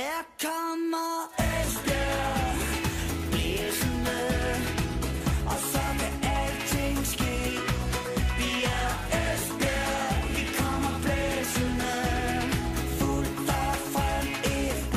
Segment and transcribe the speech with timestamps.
[0.00, 1.12] Her kommer
[1.50, 2.56] Esbjerg
[3.30, 4.20] blæsende,
[5.52, 7.36] og så kan alting ske.
[8.38, 8.90] Vi er
[9.20, 11.94] Esbjerg, vi kommer blæsende,
[12.98, 14.26] fuldt og frem
[14.82, 14.96] FB.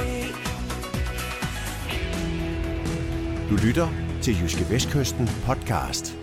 [3.49, 3.87] Du lytter
[4.21, 6.17] til Jyske Vestkysten podcast.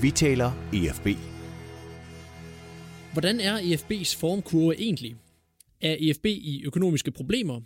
[0.00, 1.06] Vi taler EFB.
[3.12, 5.16] Hvordan er EFB's formkurve egentlig?
[5.80, 7.60] Er EFB i økonomiske problemer?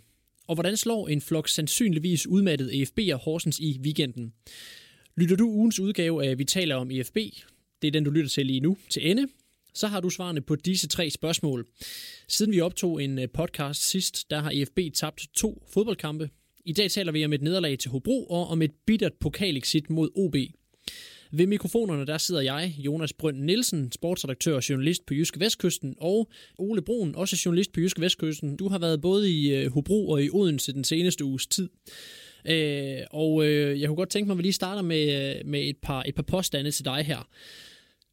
[0.49, 4.33] Og hvordan slår en flok sandsynligvis udmattet EFB'er Horsens i weekenden?
[5.17, 7.15] Lytter du ugens udgave af Vi taler om EFB,
[7.81, 9.27] det er den du lytter til lige nu, til ende,
[9.73, 11.67] så har du svarene på disse tre spørgsmål.
[12.27, 16.29] Siden vi optog en øh, podcast sidst, der har EFB tabt to fodboldkampe.
[16.65, 20.09] I dag taler vi om et nederlag til Hobro og om et bittert pokalexit mod
[20.15, 20.35] OB.
[21.31, 26.29] Ved mikrofonerne der sidder jeg, Jonas Brønd Nielsen, sportsredaktør og journalist på Jyske Vestkysten, og
[26.57, 28.57] Ole Brun, også journalist på Jyske Vestkysten.
[28.57, 31.69] Du har været både i øh, Hobro og i Odense den seneste uges tid.
[32.45, 35.69] Øh, og øh, jeg kunne godt tænke mig, at vi lige starter med, øh, med
[35.69, 37.27] et, par, et par påstande til dig her.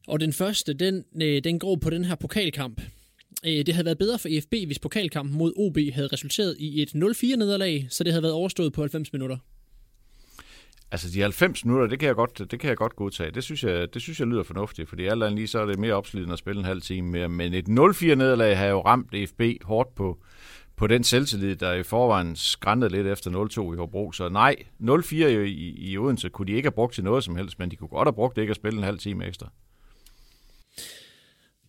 [0.09, 2.83] Og den første, den, øh, den går på den her pokalkamp.
[3.47, 6.91] Øh, det havde været bedre for EFB, hvis pokalkampen mod OB havde resulteret i et
[6.95, 9.37] 0-4-nederlag, så det havde været overstået på 90 minutter.
[10.91, 13.31] Altså de 90 minutter, det kan jeg godt, det kan jeg godt godtage.
[13.31, 15.79] Det synes jeg, det synes jeg lyder fornuftigt, fordi alt andet lige så er det
[15.79, 17.29] mere opslidende at spille en halv time mere.
[17.29, 20.19] Men et 0-4 nederlag har jo ramt EFB hårdt på,
[20.77, 24.13] på den selvtillid, der i forvejen skrændede lidt efter 0-2 i Hobro.
[24.13, 27.37] Så nej, 0-4 i, i, i Odense kunne de ikke have brugt til noget som
[27.37, 29.49] helst, men de kunne godt have brugt det ikke at spille en halv time ekstra.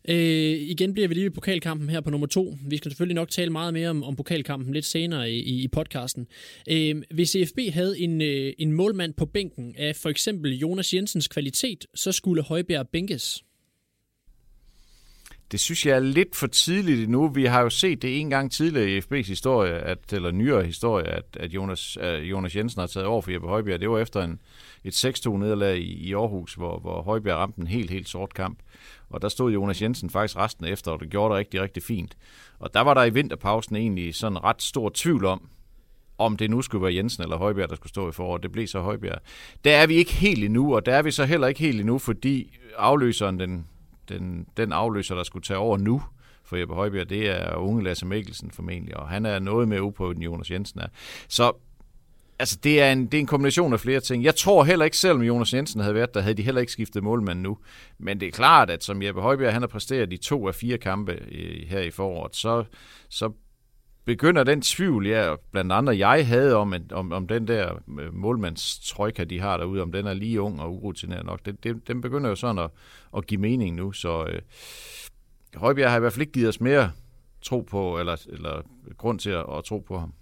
[0.09, 2.57] Øh, igen bliver vi lige ved pokalkampen her på nummer to.
[2.67, 6.27] Vi skal selvfølgelig nok tale meget mere om, om pokalkampen lidt senere i, i, podcasten.
[6.69, 11.27] Øh, hvis EFB havde en, øh, en målmand på bænken af for eksempel Jonas Jensens
[11.27, 13.43] kvalitet, så skulle Højbjerg bænkes.
[15.51, 17.27] Det synes jeg er lidt for tidligt nu.
[17.27, 21.07] Vi har jo set det en gang tidligere i FB's historie, at, eller nyere historie,
[21.07, 23.79] at, at Jonas, uh, Jonas Jensen har taget over for Jeppe Højbjerg.
[23.79, 24.39] Det var efter en,
[24.83, 28.59] et 6-2 nederlag i, i Aarhus, hvor, hvor Højbjerg ramte en helt, helt sort kamp.
[29.09, 32.17] Og der stod Jonas Jensen faktisk resten efter, og det gjorde det rigtig, rigtig fint.
[32.59, 35.49] Og der var der i vinterpausen egentlig sådan ret stor tvivl om,
[36.17, 38.43] om det nu skulle være Jensen eller Højbjerg, der skulle stå i foråret.
[38.43, 39.19] Det blev så Højbjerg.
[39.63, 41.97] Der er vi ikke helt endnu, og der er vi så heller ikke helt endnu,
[41.97, 43.65] fordi afløseren, den,
[44.09, 46.01] den, den afløser, der skulle tage over nu
[46.43, 50.15] for Jeppe Højbjerg, det er unge Lasse Mikkelsen formentlig, og han er noget mere uprøvet
[50.15, 50.87] end Jonas Jensen er.
[51.27, 51.51] Så
[52.39, 54.23] altså, det er, en, det er en kombination af flere ting.
[54.23, 57.03] Jeg tror heller ikke, selvom Jonas Jensen havde været der, havde de heller ikke skiftet
[57.03, 57.57] målmand nu.
[57.97, 60.77] Men det er klart, at som Jeppe Højbjerg han har præsteret de to af fire
[60.77, 62.63] kampe i, her i foråret, så,
[63.09, 63.31] så
[64.07, 69.23] begynder den tvivl, ja, blandt andre jeg havde om, om, om den der øh, målmandstrøjka,
[69.23, 72.29] de har derude, om den er lige ung og urutineret nok, det, det, den begynder
[72.29, 72.69] jo sådan at,
[73.17, 74.41] at give mening nu, så øh,
[75.55, 76.91] Højbjerg har i hvert fald ikke givet os mere
[77.41, 78.61] tro på, eller, eller
[78.97, 80.13] grund til at, at tro på ham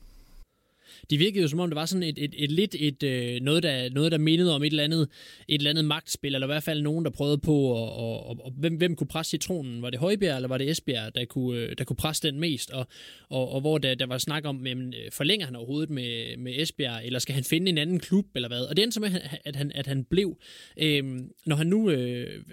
[1.09, 3.63] de virkede jo som om, det var sådan et, et, et lidt et, øh, noget,
[3.63, 5.09] der, noget, der mindede om et eller, andet,
[5.47, 8.37] et eller andet magtspil, eller i hvert fald nogen, der prøvede på, og, og, og,
[8.45, 9.81] og hvem, hvem kunne presse citronen?
[9.81, 12.71] Var det Højbjerg, eller var det Esbjerg, der kunne, øh, der kunne presse den mest?
[12.71, 12.87] Og,
[13.29, 16.53] og, og hvor der, der var snak om, jamen, øh, forlænger han overhovedet med, med
[16.55, 18.61] Esbjerg, eller skal han finde en anden klub, eller hvad?
[18.61, 19.03] Og det endte som,
[19.45, 20.37] at han, at han blev.
[20.77, 21.03] Øh,
[21.45, 22.43] når han nu øh,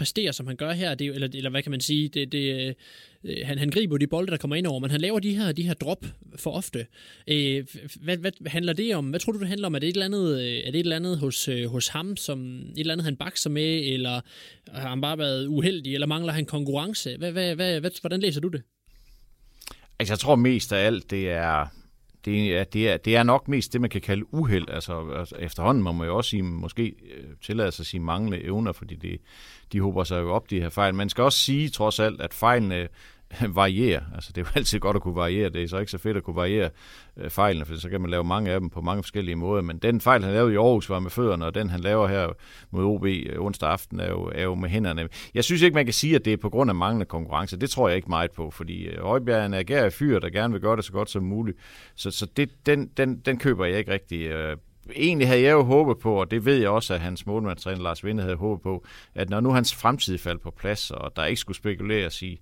[0.00, 2.76] præsterer, som han gør her, det, eller, eller hvad kan man sige, det, det,
[3.24, 5.52] øh, han, han griber de bolde, der kommer ind over, men han laver de her,
[5.52, 6.06] de her drop
[6.36, 6.86] for ofte.
[7.28, 7.66] Øh,
[8.00, 9.10] hvad, hvad handler det om?
[9.10, 9.74] Hvad tror du, det handler om?
[9.74, 12.16] Er det et eller andet, øh, er det et eller andet hos, øh, hos ham,
[12.16, 14.20] som et eller andet, han bakser med, eller
[14.72, 17.16] har han bare været uheldig, eller mangler han konkurrence?
[17.16, 18.62] Hvad, hvad, hvad, hvad, hvordan læser du det?
[19.98, 21.66] Altså, jeg tror mest af alt, det er,
[22.24, 24.70] det er, det, er, det er nok mest det, man kan kalde uheld.
[24.70, 28.44] Altså, altså efterhånden må man jo også sige, måske øh, tillade sig at sige manglende
[28.44, 29.20] evner, fordi det,
[29.72, 30.94] de håber sig jo op, de her fejl.
[30.94, 32.88] Man skal også sige trods alt, at fejlene
[33.54, 34.02] variere.
[34.14, 35.48] Altså, det er jo altid godt at kunne variere.
[35.48, 36.70] Det er så ikke så fedt at kunne variere
[37.16, 39.62] øh, fejlene, for så kan man lave mange af dem på mange forskellige måder.
[39.62, 42.28] Men den fejl, han lavede i Aarhus, var med fødderne, og den, han laver her
[42.70, 45.08] mod OB øh, onsdag aften, er jo, er jo med hænderne.
[45.34, 47.56] Jeg synes ikke, man kan sige, at det er på grund af manglende konkurrence.
[47.56, 50.52] Det tror jeg ikke meget på, fordi øh, Højbjerg er en agerig fyr, der gerne
[50.52, 51.58] vil gøre det så godt som muligt.
[51.96, 54.26] Så, så det, den, den, den køber jeg ikke rigtig.
[54.26, 54.56] Øh,
[54.96, 58.04] egentlig havde jeg jo håbet på, og det ved jeg også, at hans målmandstræner Lars
[58.04, 58.84] Vinde havde håbet på,
[59.14, 62.40] at når nu hans fremtid faldt på plads, og der ikke skulle spekuleres i,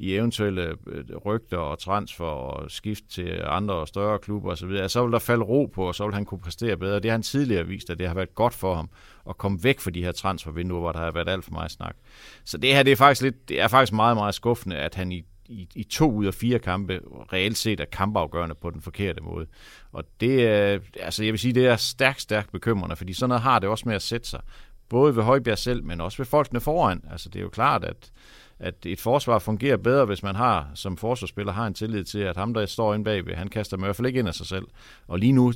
[0.00, 5.02] i eventuelle øh, rygter og transfer og skift til andre og større klubber osv., så
[5.02, 6.94] vil der falde ro på, og så vil han kunne præstere bedre.
[6.94, 8.90] Det har han tidligere vist, at det har været godt for ham
[9.28, 11.96] at komme væk fra de her transfervinduer, hvor der har været alt for meget snak.
[12.44, 15.12] Så det her det er faktisk, lidt, det er faktisk meget, meget skuffende, at han
[15.12, 17.00] i i, i to ud af fire kampe
[17.32, 19.46] reelt set er kampafgørende på den forkerte måde.
[19.92, 23.42] Og det er, altså jeg vil sige, det er stærkt, stærkt bekymrende, fordi sådan noget
[23.42, 24.40] har det også med at sætte sig.
[24.88, 27.04] Både ved Højbjerg selv, men også ved folkene foran.
[27.10, 28.10] Altså det er jo klart, at
[28.60, 32.36] at et forsvar fungerer bedre, hvis man har som forsvarsspiller har en tillid til, at
[32.36, 34.66] ham, der står inde bagved, han kaster i hvert fald ikke ind af sig selv.
[35.08, 35.52] Og lige nu,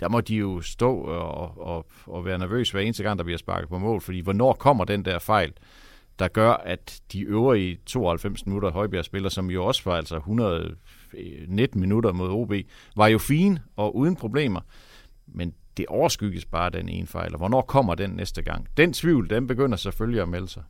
[0.00, 3.38] der må de jo stå og, og, og være nervøs hver eneste gang, der bliver
[3.38, 5.52] sparket på mål, fordi hvornår kommer den der fejl,
[6.18, 11.80] der gør, at de øvrige 92 minutter Højbjerg spiller, som jo også var altså 119
[11.80, 12.52] minutter mod OB,
[12.96, 14.60] var jo fine og uden problemer.
[15.26, 18.66] Men det overskygges bare den ene fejl, og hvornår kommer den næste gang?
[18.76, 20.62] Den tvivl, den begynder selvfølgelig at melde sig.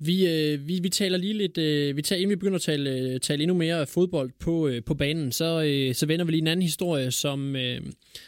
[0.00, 2.90] Vi, øh, vi, vi taler lige lidt, øh, vi tager, inden vi begynder at tale,
[2.90, 6.40] øh, tale endnu mere fodbold på, øh, på banen, så, øh, så vender vi lige
[6.40, 7.80] en anden historie, som, øh,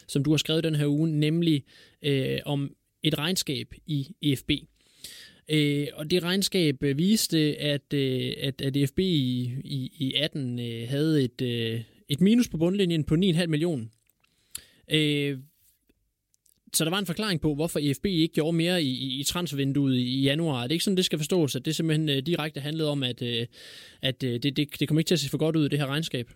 [0.08, 1.64] som du har skrevet den her uge, nemlig
[2.04, 4.50] øh, om et regnskab i EFB.
[5.50, 10.58] Øh, og det regnskab øh, viste, at, øh, at, at EFB i, i, i 18
[10.58, 13.84] øh, havde et, øh, et minus på bundlinjen på 9,5 millioner.
[14.92, 15.38] Øh,
[16.72, 20.22] så der var en forklaring på, hvorfor EFB ikke gjorde mere i, i transfervinduet i
[20.22, 20.62] januar.
[20.62, 23.22] Det er ikke sådan, det skal forstås, at det simpelthen øh, direkte handlede om, at,
[23.22, 23.46] øh,
[24.02, 25.86] at øh, det, det, det kommer ikke til at se for godt ud, det her
[25.86, 26.30] regnskab.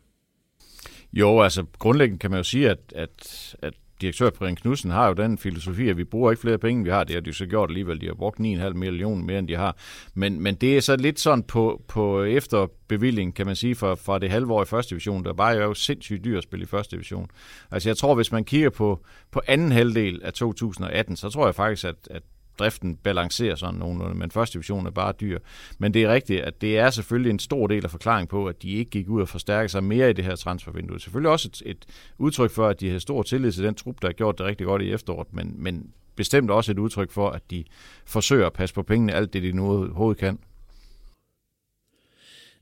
[1.13, 5.13] Jo, altså grundlæggende kan man jo sige, at, at, at direktør Brian Knudsen har jo
[5.13, 7.05] den filosofi, at vi bruger ikke flere penge, vi har.
[7.05, 8.01] Det har de så gjort alligevel.
[8.01, 9.77] De har brugt 9,5 millioner mere, end de har.
[10.15, 14.19] Men, men det er så lidt sådan på, på efterbevilling, kan man sige, fra, fra
[14.19, 15.25] det halve år i første division.
[15.25, 17.31] Der var jo sindssygt dyrt at spille i første division.
[17.71, 21.55] Altså jeg tror, hvis man kigger på, på anden halvdel af 2018, så tror jeg
[21.55, 22.23] faktisk, at, at
[22.59, 25.39] driften balancerer sådan nogenlunde, men første division er bare dyr.
[25.79, 28.63] Men det er rigtigt, at det er selvfølgelig en stor del af forklaringen på, at
[28.63, 31.01] de ikke gik ud og forstærke sig mere i det her transfervindue.
[31.01, 31.87] Selvfølgelig også et, et
[32.19, 34.67] udtryk for, at de har stor tillid til den trup, der har gjort det rigtig
[34.67, 37.65] godt i efteråret, men, men bestemt også et udtryk for, at de
[38.07, 40.39] forsøger at passe på pengene alt det, de nu overhovedet kan.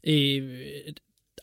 [0.06, 0.92] Øh,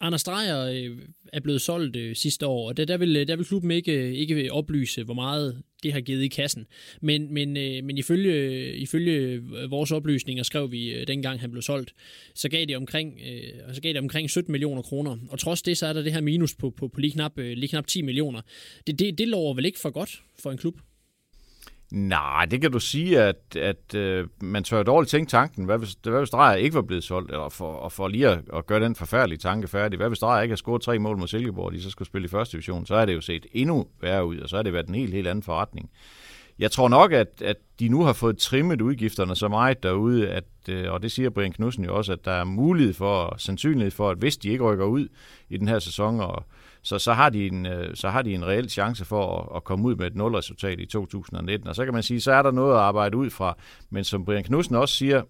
[0.01, 0.97] Anders Dreyer øh,
[1.33, 3.93] er blevet solgt øh, sidste år, og der, der, vil, øh, der vil klubben ikke,
[3.93, 6.67] øh, ikke oplyse, hvor meget det har givet i kassen.
[7.01, 11.61] Men, men, øh, men ifølge, øh, ifølge vores oplysninger, skrev vi øh, dengang han blev
[11.61, 11.93] solgt,
[12.35, 15.17] så gav det omkring, øh, så gav det omkring 17 millioner kroner.
[15.29, 17.57] Og trods det, så er der det her minus på, på, på lige, knap, øh,
[17.57, 18.41] lige knap 10 millioner.
[18.87, 20.79] Det, det, det lover vel ikke for godt for en klub?
[21.91, 25.65] Nej, det kan du sige, at, at øh, man tør dårligt tænke tanken.
[25.65, 27.31] Hvad hvis, hvad hvis Drejer ikke var blevet solgt?
[27.31, 29.97] Eller for, og for lige at, at gøre den forfærdelige tanke færdig.
[29.97, 32.25] Hvad hvis Drejer ikke har scoret tre mål mod Silkeborg, og de så skulle spille
[32.25, 32.85] i første division?
[32.85, 35.13] Så er det jo set endnu værre ud, og så er det været en helt,
[35.13, 35.89] helt anden forretning.
[36.59, 40.43] Jeg tror nok, at, at de nu har fået trimmet udgifterne så meget derude, at,
[40.69, 44.09] øh, og det siger Brian Knudsen jo også, at der er mulighed for, sandsynlighed for,
[44.09, 45.07] at hvis de ikke rykker ud
[45.49, 46.43] i den her sæson og
[46.81, 49.63] så, så, har de en, øh, så har de en reel chance for at, at
[49.63, 51.67] komme ud med et nulresultat i 2019.
[51.67, 53.57] Og så kan man sige, så er der noget at arbejde ud fra.
[53.89, 55.23] Men som Brian Knudsen også siger,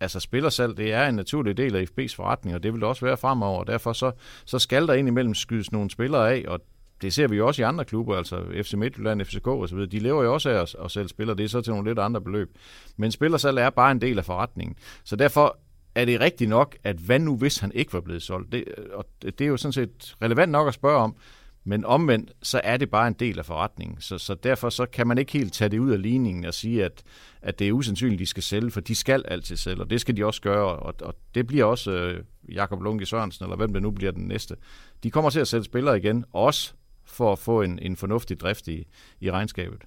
[0.00, 3.06] altså spillersalg, det er en naturlig del af FB's forretning, og det vil det også
[3.06, 3.64] være fremover.
[3.64, 4.12] Derfor så,
[4.44, 6.60] så skal der indimellem skydes nogle spillere af, og
[7.02, 9.78] det ser vi jo også i andre klubber, altså FC Midtjylland, FCK osv.
[9.78, 11.98] De lever jo også af at, at sælge spillere, det er så til nogle lidt
[11.98, 12.50] andre beløb.
[12.96, 14.76] Men spillersalg er bare en del af forretningen.
[15.04, 15.58] Så derfor
[15.94, 18.52] er det rigtigt nok, at hvad nu hvis han ikke var blevet solgt?
[18.52, 21.16] Det, og det er jo sådan set relevant nok at spørge om,
[21.64, 24.00] men omvendt, så er det bare en del af forretningen.
[24.00, 26.84] Så, så derfor så kan man ikke helt tage det ud af ligningen og sige,
[26.84, 27.02] at,
[27.42, 30.16] at det er usandsynligt, de skal sælge, for de skal altid sælge, og det skal
[30.16, 33.82] de også gøre, og, og det bliver også øh, Jakob Lunke Sørensen, eller hvem det
[33.82, 34.56] nu bliver den næste.
[35.02, 36.72] De kommer til at sætte spillere igen, også
[37.04, 38.86] for at få en, en fornuftig drift i,
[39.20, 39.82] i regnskabet.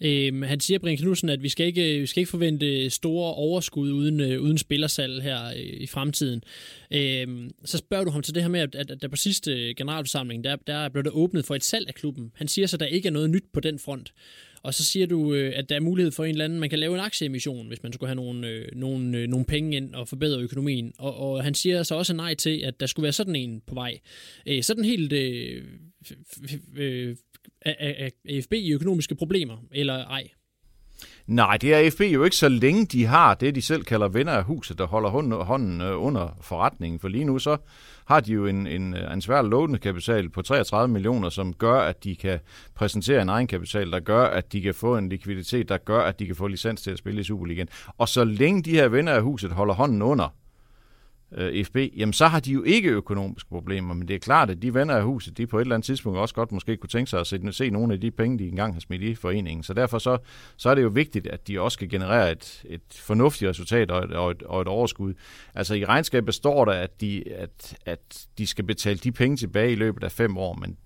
[0.00, 3.92] Øhm, han siger, Brian Knudsen, at vi skal ikke, vi skal ikke forvente store overskud
[3.92, 6.42] uden, øh, uden spillersalg her øh, i fremtiden.
[6.90, 9.52] Øhm, så spørger du ham til det her med, at, at, at der på sidste
[9.52, 12.32] øh, generalforsamling, der, der blev der åbnet for et salg af klubben.
[12.34, 14.12] Han siger så, at der ikke er noget nyt på den front.
[14.62, 16.78] Og så siger du, øh, at der er mulighed for en eller anden, man kan
[16.78, 20.08] lave en aktieemission, hvis man skulle have nogle, øh, nogle, øh, nogle penge ind og
[20.08, 20.92] forbedre økonomien.
[20.98, 23.74] Og, og han siger så også nej til, at der skulle være sådan en på
[23.74, 23.98] vej.
[24.46, 25.64] Øh, sådan helt øh,
[26.76, 27.16] øh,
[27.60, 30.28] er AFB i økonomiske problemer, eller ej?
[31.26, 34.32] Nej, det er AFB jo ikke så længe de har det, de selv kalder venner
[34.32, 35.10] af huset, der holder
[35.44, 37.00] hånden øh, under forretningen.
[37.00, 37.56] For lige nu så
[38.06, 42.04] har de jo en, en øh, ansvarlig lånende kapital på 33 millioner, som gør, at
[42.04, 42.38] de kan
[42.74, 46.26] præsentere en egenkapital, der gør, at de kan få en likviditet, der gør, at de
[46.26, 47.68] kan få licens til at spille i Superligaen.
[47.98, 50.34] Og så længe de her venner af huset holder hånden under
[51.32, 54.62] øh, FB, jamen så har de jo ikke økonomiske problemer, men det er klart, at
[54.62, 57.10] de venner af huset, de på et eller andet tidspunkt også godt måske kunne tænke
[57.10, 59.62] sig at se, se nogle af de penge, de engang har smidt i foreningen.
[59.62, 60.18] Så derfor så,
[60.56, 64.04] så er det jo vigtigt, at de også kan generere et, et fornuftigt resultat og
[64.04, 65.14] et, og, et, og et overskud.
[65.54, 69.72] Altså i regnskabet står der, at de, at, at de skal betale de penge tilbage
[69.72, 70.76] i løbet af fem år, men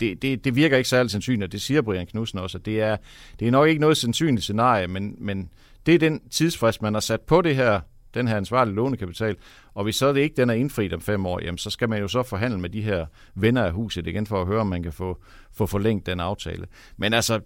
[0.00, 2.80] det, det, det virker ikke særlig sandsynligt, og det siger Brian Knudsen også, at det
[2.80, 2.96] er,
[3.40, 5.50] det er nok ikke noget sandsynligt scenarie, men, men
[5.86, 7.80] det er den tidsfrist, man har sat på det her
[8.14, 9.36] den her ansvarlige lånekapital,
[9.74, 12.00] og hvis så det ikke den er indfriet om fem år, jamen så skal man
[12.00, 14.82] jo så forhandle med de her venner af huset igen for at høre, om man
[14.82, 15.18] kan få,
[15.52, 16.66] få forlængt den aftale.
[16.96, 17.40] Men altså,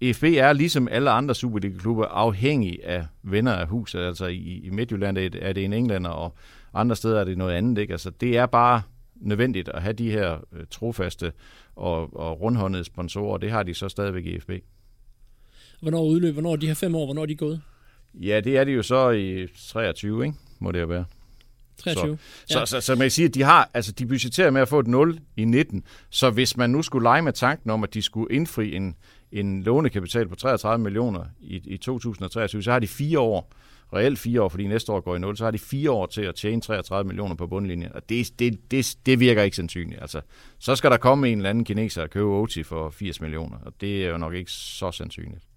[0.00, 4.00] EFB er ligesom alle andre Superliga-klubber afhængig af venner af huset.
[4.00, 6.34] Altså i, i Midtjylland er det, er det en englænder, og
[6.74, 7.78] andre steder er det noget andet.
[7.78, 7.92] Ikke?
[7.92, 8.82] Altså, det er bare
[9.16, 11.32] nødvendigt at have de her øh, trofaste
[11.76, 14.50] og, og rundhåndede sponsorer, og det har de så stadigvæk i EFB.
[15.80, 17.60] Hvornår udløb, hvornår er de her fem år, hvornår er de gået?
[18.14, 20.36] Ja, det er det jo så i 23, ikke?
[20.58, 21.04] må det jo være.
[21.78, 22.18] 23.
[22.46, 22.66] Så, ja.
[22.66, 24.78] så, så, så man kan sige, at de har, altså de budgetterer med at få
[24.78, 28.02] et 0 i 19, så hvis man nu skulle lege med tanken om, at de
[28.02, 28.94] skulle indfri en,
[29.32, 33.52] en lånekapital på 33 millioner i, i 2023, så har de fire år,
[33.92, 36.22] reelt fire år, fordi næste år går i 0, så har de fire år til
[36.22, 40.00] at tjene 33 millioner på bundlinjen, og det, det, det, det virker ikke sandsynligt.
[40.00, 40.20] Altså,
[40.58, 43.72] så skal der komme en eller anden kineser og købe OT for 80 millioner, og
[43.80, 45.47] det er jo nok ikke så sandsynligt.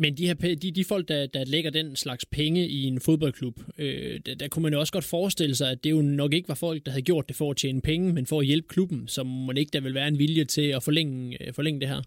[0.00, 3.60] Men de, her, de, de folk, der, der lægger den slags penge i en fodboldklub,
[3.78, 6.48] øh, der, der kunne man jo også godt forestille sig, at det jo nok ikke
[6.48, 9.08] var folk, der havde gjort det for at tjene penge, men for at hjælpe klubben,
[9.08, 12.02] som man ikke der vil være en vilje til at forlænge, øh, forlænge det her.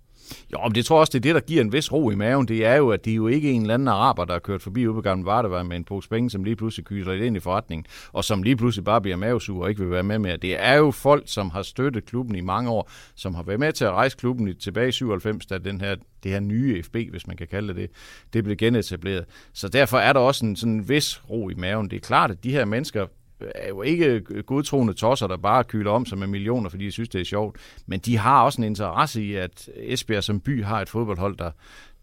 [0.54, 2.16] Jo, men det tror jeg også, det er det, der giver en vis ro i
[2.16, 2.48] maven.
[2.48, 4.62] Det er jo, at det er jo ikke en eller anden araber, der har kørt
[4.62, 7.40] forbi ude på Gamle Vardevej med en pose penge, som lige pludselig kyser ind i
[7.40, 10.38] forretningen, og som lige pludselig bare bliver mavesur og ikke vil være med mere.
[10.38, 13.74] Det er jo folk, som har støttet klubben i mange år, som har været med
[13.74, 17.28] til at rejse klubben tilbage i 97, da den her, det her nye FB, hvis
[17.28, 17.90] man kan kalde det det,
[18.34, 19.26] det blev genetableret.
[19.54, 21.90] Så derfor er der også en sådan en vis ro i maven.
[21.90, 23.08] Det er klart, at de her mennesker
[23.56, 27.10] er jo ikke godtroende tosser, der bare kyler om sig med millioner, fordi de synes,
[27.10, 27.58] det er sjovt.
[27.86, 31.52] Men de har også en interesse i, at Esbjerg som by har et fodboldhold, der,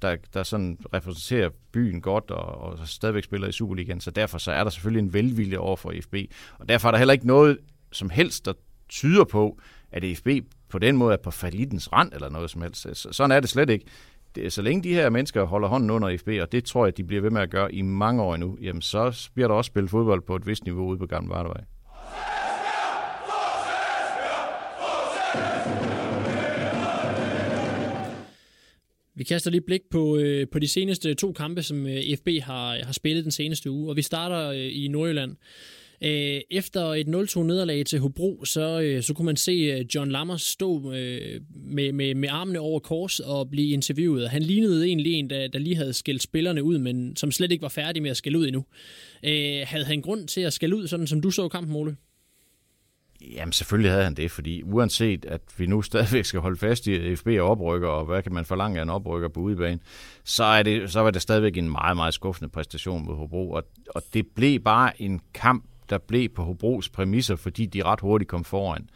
[0.02, 4.00] der, der sådan repræsenterer byen godt og, og stadigvæk spiller i Superligaen.
[4.00, 6.14] Så derfor så er der selvfølgelig en velvilje over for FB.
[6.58, 7.58] Og derfor er der heller ikke noget
[7.92, 8.52] som helst, der
[8.88, 9.58] tyder på,
[9.92, 10.28] at FB
[10.68, 12.86] på den måde er på falitens rand eller noget som helst.
[12.94, 13.86] Sådan er det slet ikke
[14.38, 16.96] det, øh, så længe de her mennesker holder hånden under FB, og det tror jeg,
[16.96, 19.68] de bliver ved med at gøre i mange år endnu, jamen så bliver der også
[19.68, 21.64] spillet fodbold på et vist niveau ude på Gamle Vardevej.
[29.14, 32.84] Vi kaster lige blik på, øh, på de seneste to kampe, som øh, FB har,
[32.84, 35.36] har spillet den seneste uge, og vi starter øh, i Nordjylland.
[36.02, 40.10] Øh, efter et 0-2 nederlag til Hobro, så, øh, så kunne man se øh, John
[40.10, 44.28] Lammers stå øh, med, med, med armene over kors og blive interviewet.
[44.28, 47.62] Han lignede egentlig en, der, der lige havde skældt spillerne ud, men som slet ikke
[47.62, 48.64] var færdig med at skælde ud endnu.
[49.22, 51.96] Øh, havde han grund til at skælde ud, sådan som du så kampen, Ole?
[53.32, 56.94] Jamen selvfølgelig havde han det, fordi uanset at vi nu stadigvæk skal holde fast i,
[56.94, 59.80] at FB er oprykker, og hvad kan man forlange af en oprykker på udebane,
[60.24, 63.64] så, er det, så var det stadigvæk en meget, meget skuffende præstation mod Hobro, og,
[63.90, 68.30] og det blev bare en kamp, der blev på Hobros præmisser, fordi de ret hurtigt
[68.30, 68.88] kom foran.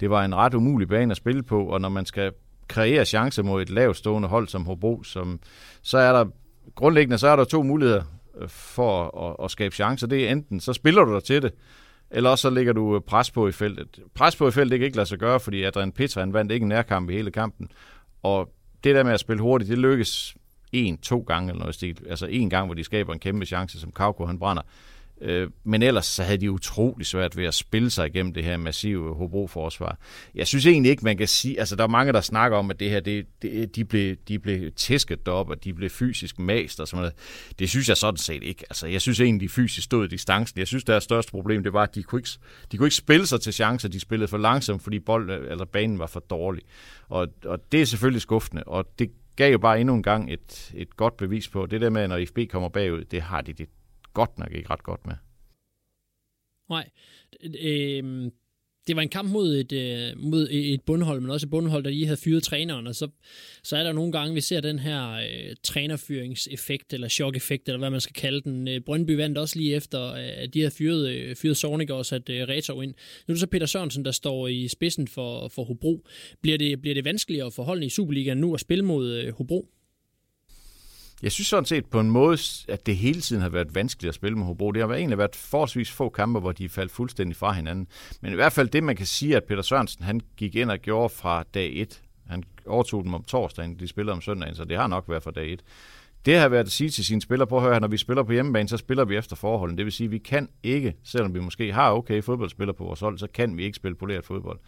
[0.00, 2.32] Det var en ret umulig bane at spille på, og når man skal
[2.68, 5.40] kreere chancer mod et lavt stående hold som Hobro, som,
[5.82, 6.24] så er der
[6.74, 8.02] grundlæggende så er der to muligheder
[8.40, 10.06] øh, for at, at skabe chancer.
[10.06, 11.52] Det er enten, så spiller du dig til det,
[12.10, 14.00] eller også så lægger du øh, pres på i feltet.
[14.14, 16.52] Pres på i feltet det kan ikke lade sig gøre, fordi Adrian Petra han vandt
[16.52, 17.68] ikke en nærkamp i hele kampen.
[18.22, 18.52] Og
[18.84, 20.36] det der med at spille hurtigt, det lykkes
[20.72, 21.98] en, to gange eller noget stil.
[22.08, 24.62] Altså en gang, hvor de skaber en kæmpe chance, som Kauko han brænder.
[25.20, 28.56] Øh, men ellers så havde de utrolig svært ved at spille sig igennem det her
[28.56, 29.98] massive Hobro-forsvar.
[30.34, 31.58] Jeg synes egentlig ikke, man kan sige...
[31.58, 34.38] Altså, der er mange, der snakker om, at det her, det, det, de, blev, de
[34.38, 37.14] blev tæsket derop, og de blev fysisk mast og sådan noget.
[37.58, 38.64] Det synes jeg sådan set ikke.
[38.70, 40.58] Altså, jeg synes egentlig, de fysisk stod i distancen.
[40.58, 42.30] Jeg synes, deres største problem, det var, at de kunne ikke,
[42.72, 43.88] de kunne ikke spille sig til chancer.
[43.88, 46.62] De spillede for langsomt, fordi bold, eller banen var for dårlig.
[47.08, 50.72] Og, og det er selvfølgelig skuffende, og det gav jo bare endnu en gang et,
[50.74, 53.68] et godt bevis på, det der med, når FB kommer bagud, det har de det
[54.12, 55.14] godt nok ikke ret godt med.
[56.68, 56.88] Nej.
[57.60, 58.30] Øh,
[58.88, 61.90] det var en kamp mod et, øh, mod et bundhold, men også et bundhold, der
[61.90, 63.08] lige havde fyret træneren, og så,
[63.62, 67.90] så er der nogle gange, vi ser den her øh, trænerfyringseffekt, eller chok-effekt, eller hvad
[67.90, 68.68] man skal kalde den.
[68.68, 72.06] Øh, Brøndby vandt også lige efter, øh, at de havde fyret, øh, fyret Sornik og
[72.06, 72.94] sat øh, Reto ind.
[73.26, 76.06] Nu er det så Peter Sørensen, der står i spidsen for, for Hobro.
[76.42, 79.68] Bliver det, bliver det vanskeligere for holdene i Superligaen nu at spille mod øh, Hobro?
[81.22, 84.14] Jeg synes sådan set på en måde, at det hele tiden har været vanskeligt at
[84.14, 84.70] spille med Hobro.
[84.72, 87.86] Det har egentlig været forholdsvis få kampe, hvor de er faldt fuldstændig fra hinanden.
[88.20, 90.78] Men i hvert fald det, man kan sige, at Peter Sørensen han gik ind og
[90.78, 92.02] gjorde fra dag 1.
[92.26, 95.30] Han overtog dem om torsdagen, de spillede om søndagen, så det har nok været fra
[95.30, 95.62] dag 1.
[96.26, 98.32] Det har været at sige til sine spillere, på at høre, når vi spiller på
[98.32, 99.76] hjemmebane, så spiller vi efter forholdene.
[99.78, 103.00] Det vil sige, at vi kan ikke, selvom vi måske har okay fodboldspillere på vores
[103.00, 104.58] hold, så kan vi ikke spille poleret fodbold.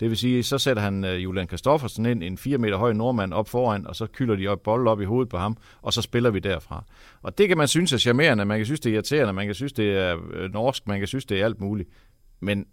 [0.00, 3.32] Det vil sige, så sætter han øh, Julian Kristoffersen ind, en 4 meter høj nordmand
[3.32, 6.02] op foran, og så kylder de op bold op i hovedet på ham, og så
[6.02, 6.84] spiller vi derfra.
[7.22, 9.54] Og det kan man synes er charmerende, man kan synes, det er irriterende, man kan
[9.54, 11.88] synes, det er øh, norsk, man kan synes, det er alt muligt.
[12.40, 12.66] Men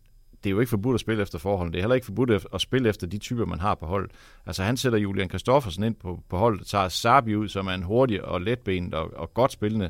[0.45, 1.73] det er jo ikke forbudt at spille efter forholdene.
[1.73, 4.09] Det er heller ikke forbudt at spille efter de typer, man har på hold.
[4.45, 7.83] Altså han sætter Julian Kristoffersen ind på, på holdet, tager Sabi ud, som er en
[7.83, 9.89] hurtig og letbenet og, og godt spillende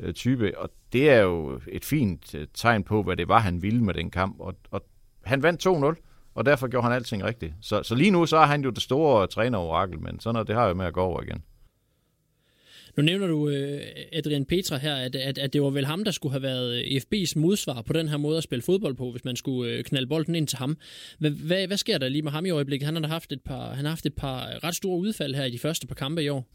[0.00, 3.62] øh, type, og det er jo et fint øh, tegn på, hvad det var, han
[3.62, 4.82] ville med den kamp, og, og
[5.24, 7.54] han vandt 2-0, og derfor gjorde han alting rigtigt.
[7.60, 10.56] Så, så lige nu så er han jo det store trænerorakel, men sådan noget, det
[10.56, 11.42] har jo med at gå over igen.
[12.96, 13.80] Nu nævner du øh,
[14.12, 17.00] Adrian Petra her, at, at, at det var vel ham, der skulle have været øh,
[17.00, 20.06] FB's modsvar på den her måde at spille fodbold på, hvis man skulle øh, knalde
[20.06, 20.76] bolden ind til ham.
[21.18, 22.86] Hvad, hvad, hvad sker der lige med ham i øjeblikket?
[22.86, 25.50] Han har haft et par, han har haft et par ret store udfald her i
[25.50, 26.48] de første par kampe i år.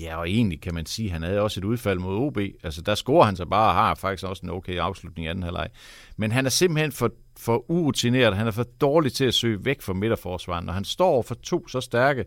[0.00, 2.38] Ja, og egentlig kan man sige, at han havde også et udfald mod OB.
[2.62, 5.42] Altså, der scorer han så bare og har faktisk også en okay afslutning i anden
[5.42, 5.68] halvleg.
[6.16, 8.36] Men han er simpelthen for, for urutineret.
[8.36, 10.64] Han er for dårlig til at søge væk fra midterforsvaren.
[10.64, 12.24] Når han står for to så stærke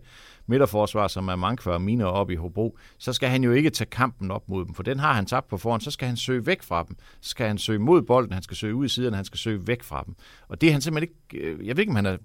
[0.47, 3.89] midterforsvar, som er mange og Miner op i Hobro, så skal han jo ikke tage
[3.89, 5.81] kampen op mod dem, for den har han tabt på forhånd.
[5.81, 6.97] Så skal han søge væk fra dem.
[7.21, 9.67] Så skal han søge mod bolden, han skal søge ud i siden, han skal søge
[9.67, 10.15] væk fra dem.
[10.47, 11.47] Og det er han simpelthen ikke...
[11.47, 12.17] Øh, jeg ved ikke, om han er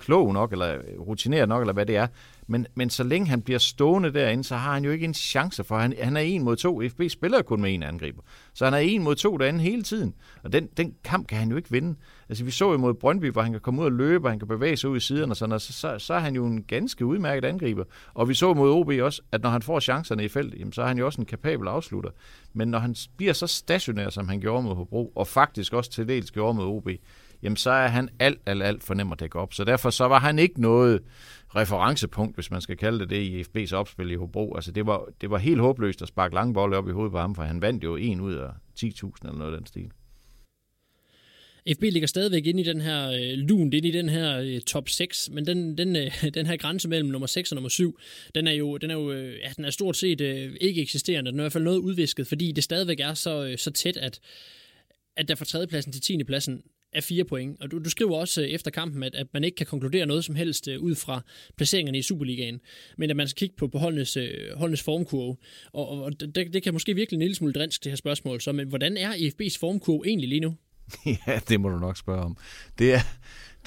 [0.00, 2.06] klog nok, eller øh, rutineret nok, eller hvad det er.
[2.46, 5.64] Men, men så længe han bliver stående derinde, så har han jo ikke en chance
[5.64, 5.78] for.
[5.78, 6.82] Han, han er en mod to.
[6.88, 8.22] FB spiller kun med en angriber.
[8.54, 10.14] Så han er en mod to derinde hele tiden.
[10.42, 11.98] Og den, den kamp kan han jo ikke vinde.
[12.28, 14.38] Altså vi så jo mod Brøndby, hvor han kan komme ud og løbe, og han
[14.38, 16.46] kan bevæge sig ud i siderne, og sådan, og så, så, så, er han jo
[16.46, 17.84] en ganske udmærket angriber.
[18.14, 20.82] Og vi så mod OB også, at når han får chancerne i feltet, jamen, så
[20.82, 22.10] er han jo også en kapabel afslutter.
[22.52, 26.08] Men når han bliver så stationær, som han gjorde mod Hobro, og faktisk også til
[26.08, 26.88] dels gjorde mod OB,
[27.42, 29.54] jamen så er han alt, alt, alt for nem at dække op.
[29.54, 31.02] Så derfor så var han ikke noget
[31.56, 34.54] referencepunkt, hvis man skal kalde det det, i FB's opspil i Hobro.
[34.54, 37.18] Altså det var, det var helt håbløst at sparke lange bolde op i hovedet på
[37.18, 38.48] ham, for han vandt jo en ud af
[38.80, 39.90] 10.000 eller noget af den stil.
[41.74, 44.88] FB ligger stadigvæk inde i den her øh, lun, inde i den her øh, top
[44.88, 47.98] 6, men den, den, øh, den her grænse mellem nummer 6 og nummer 7,
[48.34, 51.30] den er jo, den er jo øh, ja, den er stort set øh, ikke eksisterende.
[51.30, 53.96] Den er i hvert fald noget udvisket, fordi det stadigvæk er så, øh, så tæt,
[53.96, 54.20] at,
[55.16, 56.24] at der fra tredjepladsen til 10.
[56.24, 57.60] pladsen af fire point.
[57.60, 60.24] Og du, du skriver også øh, efter kampen, at, at man ikke kan konkludere noget
[60.24, 61.20] som helst øh, ud fra
[61.56, 62.60] placeringerne i Superligaen,
[62.96, 65.36] men at man skal kigge på, på holdenes, øh, holdenes formkurve.
[65.72, 68.40] Og, og det, det kan måske virkelig en lille smule drænsk, det her spørgsmål.
[68.40, 70.56] Så men hvordan er IFB's formkurve egentlig lige nu?
[71.26, 72.36] ja, det må du nok spørge om.
[72.78, 73.00] Det er,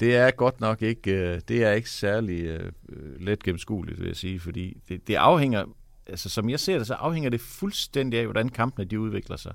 [0.00, 2.72] det er godt nok ikke, det er ikke særlig øh,
[3.20, 5.64] let gennemskueligt, vil jeg sige, fordi det, det afhænger,
[6.06, 9.52] altså som jeg ser det, så afhænger det fuldstændig af, hvordan kampene de udvikler sig.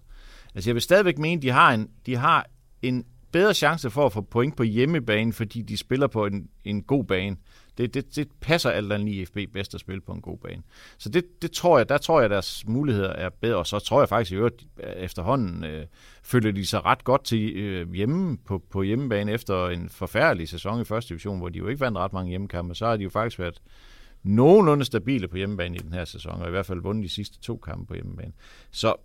[0.55, 2.49] Altså jeg vil stadigvæk mene, de har en, de har
[2.81, 6.83] en bedre chance for at få point på hjemmebane, fordi de spiller på en, en
[6.83, 7.37] god bane.
[7.77, 10.61] Det, det, det passer alt andet lige FB bedst at spille på en god bane.
[10.97, 13.57] Så det, det tror jeg, der tror jeg, deres muligheder er bedre.
[13.57, 14.65] Og så tror jeg faktisk i øvrigt,
[14.97, 15.85] efterhånden øh,
[16.23, 20.81] føler de sig ret godt til øh, hjemme på, på hjemmebane efter en forfærdelig sæson
[20.81, 22.75] i første division, hvor de jo ikke vandt ret mange hjemmekampe.
[22.75, 23.61] Så har de jo faktisk været
[24.23, 27.39] nogenlunde stabile på hjemmebane i den her sæson, og i hvert fald vundet de sidste
[27.39, 28.31] to kampe på hjemmebane.
[28.71, 28.95] Så,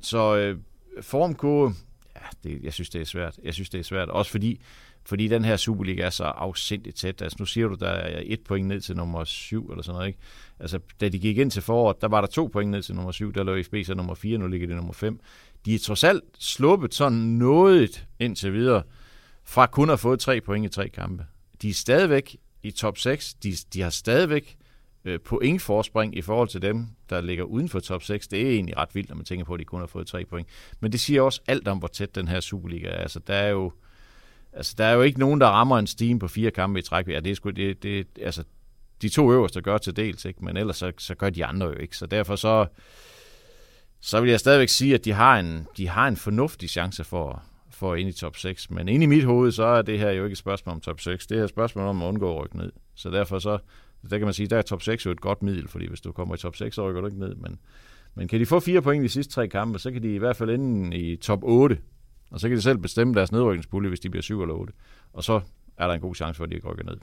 [0.00, 0.58] så øh,
[1.00, 1.74] formkurve,
[2.16, 3.38] ja, det, jeg synes, det er svært.
[3.42, 4.08] Jeg synes, det er svært.
[4.08, 4.60] Også fordi,
[5.04, 7.22] fordi den her Superliga er så afsindigt tæt.
[7.22, 10.08] Altså, nu siger du, der er et point ned til nummer syv, eller sådan noget,
[10.08, 10.18] ikke?
[10.60, 13.12] Altså, da de gik ind til foråret, der var der to point ned til nummer
[13.12, 15.20] syv, der lå FB så nummer fire, nu ligger det nummer fem.
[15.64, 18.82] De er trods alt sluppet sådan noget indtil videre,
[19.44, 21.24] fra kun at have fået tre point i tre kampe.
[21.62, 23.34] De er stadigvæk i top 6.
[23.34, 24.56] De, de har stadigvæk
[25.04, 28.28] øh, pointforspring i forhold til dem, der ligger uden for top 6.
[28.28, 30.24] Det er egentlig ret vildt, når man tænker på, at de kun har fået tre
[30.24, 30.48] point.
[30.80, 33.02] Men det siger også alt om, hvor tæt den her Superliga er.
[33.02, 33.72] Altså, der er jo,
[34.52, 37.08] altså, der er jo ikke nogen, der rammer en steam på fire kampe i træk.
[37.08, 38.44] Ja, det er sgu, det, det, altså,
[39.02, 40.44] de to øverste gør til dels, ikke?
[40.44, 41.96] men ellers så, så gør de andre jo ikke.
[41.96, 42.66] Så derfor så,
[44.00, 47.42] så vil jeg stadigvæk sige, at de har en, de har en fornuftig chance for,
[47.70, 48.70] for ind i top 6.
[48.70, 51.00] Men ind i mit hoved, så er det her jo ikke et spørgsmål om top
[51.00, 51.26] 6.
[51.26, 52.72] Det er et spørgsmål om at undgå at rykke ned.
[52.94, 53.58] Så derfor så,
[54.10, 56.12] der kan man sige, der er top 6 jo et godt middel, fordi hvis du
[56.12, 57.34] kommer i top 6, så rykker du ikke ned.
[57.34, 57.58] Men,
[58.14, 60.18] men kan de få fire point i de sidste tre kampe, så kan de i
[60.18, 61.78] hvert fald ende i top 8.
[62.30, 64.72] Og så kan de selv bestemme deres nedrykningspulje, hvis de bliver 7 eller 8.
[65.12, 65.40] Og så
[65.76, 66.96] er der en god chance for, at de ikke rykker ned.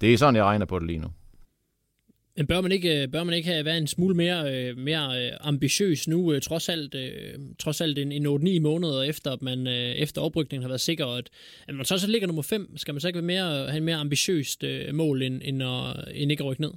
[0.00, 1.08] Det er sådan, jeg regner på det lige nu.
[2.40, 5.26] Men bør man ikke, øh, bør man ikke have været en smule mere, øh, mere
[5.26, 6.94] øh, ambitiøs nu, trods alt,
[7.58, 11.30] trods alt en, en 8-9 måneder efter, at man efter oprykningen har været sikker, at,
[11.68, 13.84] at man så, så ligger nummer 5, skal man så ikke være mere, have en
[13.84, 16.72] mere ambitiøst mål, end, end, at, end ikke at rykke ned?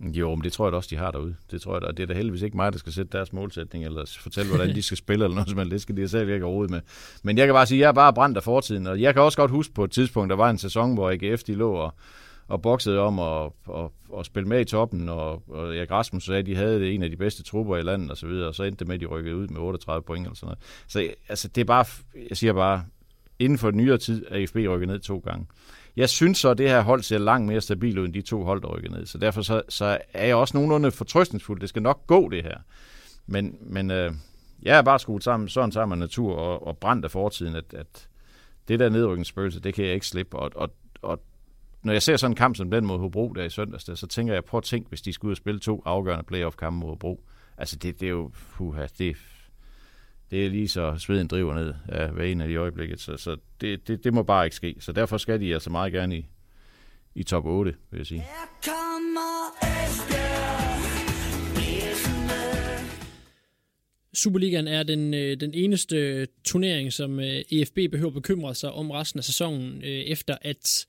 [0.00, 1.34] Jo, men det tror jeg da også, de har derude.
[1.50, 1.86] Det tror jeg da.
[1.86, 4.82] Det er da heldigvis ikke mig, der skal sætte deres målsætning, eller fortælle, hvordan de
[4.82, 5.72] skal spille, eller noget som helst.
[5.72, 6.80] Det skal de selv ikke overhovedet med.
[7.22, 9.22] Men jeg kan bare sige, at jeg er bare brændt af fortiden, og jeg kan
[9.22, 11.94] også godt huske på et tidspunkt, der var en sæson, hvor AGF de lå og,
[12.52, 16.38] og boksede om at, og, og spille med i toppen, og, og Erik Rasmus sagde,
[16.38, 18.62] at de havde en af de bedste trupper i landet og så videre, og så
[18.62, 20.58] endte det med, at de rykkede ud med 38 point eller sådan noget.
[20.88, 21.84] Så altså, det er bare,
[22.28, 22.84] jeg siger bare,
[23.38, 25.46] inden for nyere tid er FB rykket ned to gange.
[25.96, 28.44] Jeg synes så, at det her hold ser langt mere stabilt ud end de to
[28.44, 29.06] hold, der rykker ned.
[29.06, 31.60] Så derfor så, så er jeg også nogenlunde fortrøstningsfuld.
[31.60, 32.58] Det skal nok gå, det her.
[33.26, 34.12] Men, men øh,
[34.62, 37.74] jeg er bare skudt sammen, sådan sammen med natur og, og brændt af fortiden, at,
[37.74, 38.08] at
[38.68, 40.38] det der nedrykningsspøgelse, det kan jeg ikke slippe.
[40.38, 40.70] Og, og,
[41.02, 41.20] og
[41.82, 44.06] når jeg ser sådan en kamp som den mod Hobro der i søndags, der, så
[44.06, 46.88] tænker jeg, prøv at tænke, hvis de skulle ud og spille to afgørende playoff-kampe mod
[46.88, 47.24] Hobro.
[47.58, 49.16] Altså, det, det er jo, puha, det,
[50.30, 53.36] det er lige så sveden driver ned af hver en af de øjeblikket, så, så
[53.60, 54.76] det, det, det må bare ikke ske.
[54.80, 56.26] Så derfor skal de altså meget gerne i,
[57.14, 58.20] i top 8, vil jeg sige.
[58.20, 58.26] Her
[58.64, 59.32] kommer.
[64.14, 69.18] Superligaen er den, øh, den eneste turnering, som øh, EFB behøver bekymre sig om resten
[69.18, 70.86] af sæsonen, øh, efter at,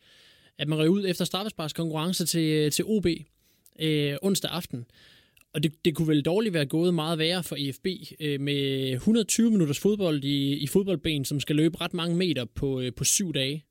[0.60, 3.06] at man røg ud efter straffesparkskonkurrence til, øh, til OB
[3.80, 4.86] øh, onsdag aften.
[5.54, 7.88] Og det, det kunne vel dårligt være gået meget værre for EFB
[8.20, 12.80] øh, med 120 minutters fodbold i, i fodboldben, som skal løbe ret mange meter på,
[12.80, 13.66] øh, på syv dage.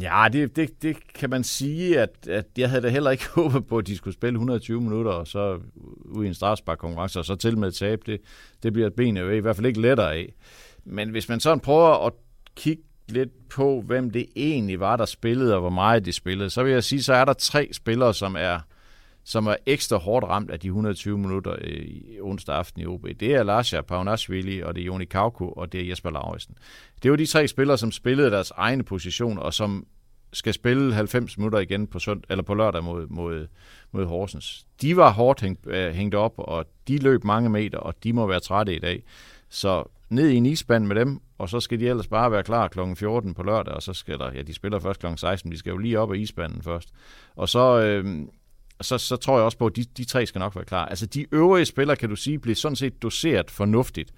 [0.00, 3.66] Ja, det, det, det kan man sige, at, at jeg havde da heller ikke håbet
[3.66, 5.60] på, at de skulle spille 120 minutter, og så
[6.04, 8.02] ud i en strafspark-konkurrence, og så til med tabe.
[8.06, 8.20] Det,
[8.62, 10.34] det bliver et ben i hvert fald ikke lettere af.
[10.84, 12.12] Men hvis man sådan prøver at
[12.56, 16.62] kigge lidt på, hvem det egentlig var, der spillede, og hvor meget de spillede, så
[16.62, 18.58] vil jeg sige, så er der tre spillere, som er
[19.24, 21.84] som er ekstra hårdt ramt af de 120 minutter øh,
[22.20, 23.06] onsdag aften i OB.
[23.20, 26.54] Det er Lasha Paunashvili, og det er Joni Kauko, og det er Jesper Lauritsen.
[27.02, 29.86] Det er de tre spillere, som spillede deres egne position, og som
[30.32, 33.46] skal spille 90 minutter igen på, sønd- eller på lørdag mod, mod,
[33.92, 34.66] mod Horsens.
[34.82, 38.26] De var hårdt hængt, øh, hængt op, og de løb mange meter, og de må
[38.26, 39.02] være trætte i dag.
[39.48, 42.68] Så ned i en isband med dem, og så skal de ellers bare være klar
[42.68, 42.78] kl.
[42.94, 45.06] 14 på lørdag, og så skal der, ja, de spiller først kl.
[45.16, 46.88] 16, de skal jo lige op af isbanden først.
[47.36, 48.26] Og så, øh,
[48.80, 50.86] så, så tror jeg også på, at de, de tre skal nok være klar.
[50.86, 54.12] Altså de øvrige spillere, kan du sige, bliver sådan set doseret fornuftigt.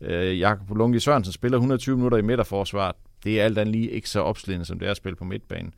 [0.00, 2.96] Øh, Jakob Lunge Sørensen spiller 120 minutter i midterforsvaret.
[3.24, 5.74] Det er alt andet lige ikke så opslidende, som det er at spille på midtbanen.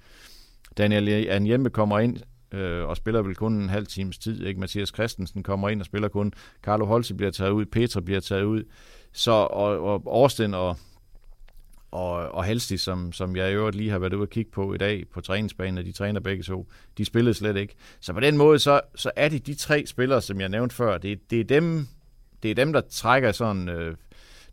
[0.79, 2.19] Daniel hjemme kommer ind
[2.55, 4.47] øh, og spiller vel kun en halv times tid.
[4.47, 4.61] Ikke?
[4.61, 6.33] Mathias Christensen kommer ind og spiller kun.
[6.63, 7.65] Carlo Holse bliver taget ud.
[7.65, 8.65] Petra bliver taget ud.
[9.13, 10.77] Så, og, og Austin og,
[11.91, 14.75] og, og Halsti, som, som jeg i øvrigt lige har været ude at kigge på
[14.75, 16.67] i dag på træningsbanen, og de træner begge to,
[16.99, 17.75] de spillede slet ikke.
[18.01, 20.99] Så på den måde, så, så er det de tre spillere, som jeg nævnte før,
[20.99, 21.87] det, det, er, dem,
[22.43, 23.69] det er dem, der trækker sådan...
[23.69, 23.97] Øh,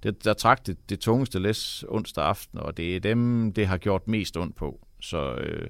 [0.04, 3.78] det, der trak det, det tungeste læs onsdag aften, og det er dem, det har
[3.78, 4.88] gjort mest ondt på.
[5.02, 5.68] Så øh,